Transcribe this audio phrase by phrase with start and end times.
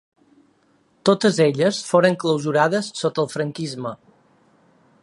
[1.09, 3.95] Totes elles foren clausurades sota el franquisme.